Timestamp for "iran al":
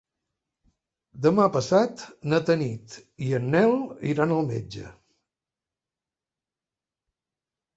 4.13-4.49